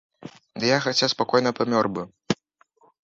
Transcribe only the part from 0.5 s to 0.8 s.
Ды я